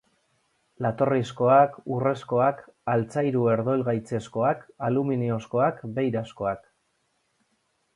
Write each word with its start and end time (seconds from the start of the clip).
Latorrizkoak, 0.85 1.75
urrezkoak, 1.97 2.65
altzairu 2.95 3.45
herdoilgaitzezkoak, 3.53 4.67
aluminiozkoak, 4.91 5.89
beirazkoak. 6.01 6.71